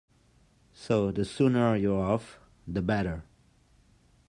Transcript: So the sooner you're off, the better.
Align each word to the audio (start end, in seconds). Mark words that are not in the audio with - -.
So 0.73 1.11
the 1.11 1.23
sooner 1.23 1.75
you're 1.75 2.03
off, 2.03 2.39
the 2.67 2.81
better. 2.81 3.23